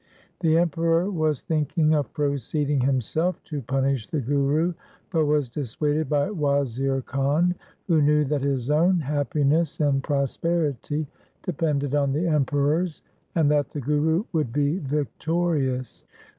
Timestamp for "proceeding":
2.11-2.79